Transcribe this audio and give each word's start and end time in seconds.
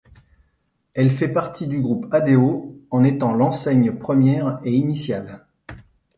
Elle 0.95 1.11
fait 1.11 1.27
partie 1.27 1.67
du 1.67 1.79
Groupe 1.79 2.11
Adeo, 2.11 2.75
en 2.89 3.03
étant 3.03 3.35
l'enseigne 3.35 3.91
première 3.99 4.57
et 4.63 4.71
initiale. 4.71 5.45